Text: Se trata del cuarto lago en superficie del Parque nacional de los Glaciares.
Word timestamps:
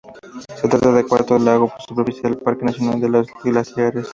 Se 0.55 0.67
trata 0.67 0.91
del 0.93 1.05
cuarto 1.05 1.37
lago 1.37 1.65
en 1.65 1.85
superficie 1.85 2.23
del 2.23 2.39
Parque 2.39 2.65
nacional 2.65 2.99
de 3.01 3.09
los 3.09 3.27
Glaciares. 3.43 4.07